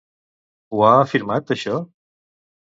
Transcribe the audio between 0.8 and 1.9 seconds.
ha afirmat això?